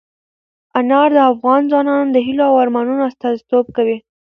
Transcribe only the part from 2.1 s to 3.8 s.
د هیلو او ارمانونو استازیتوب